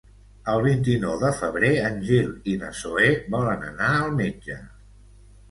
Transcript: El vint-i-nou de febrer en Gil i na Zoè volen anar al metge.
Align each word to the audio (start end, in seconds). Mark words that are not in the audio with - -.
El 0.51 0.61
vint-i-nou 0.67 1.19
de 1.23 1.29
febrer 1.41 1.69
en 1.89 1.99
Gil 2.07 2.33
i 2.55 2.57
na 2.65 2.73
Zoè 2.81 3.11
volen 3.37 3.69
anar 3.69 3.93
al 4.01 4.11
metge. 4.25 4.59